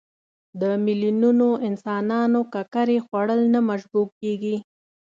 [0.61, 4.57] د میلیونونو انسانانو ککرې خوړل نه مشبوع کېږي.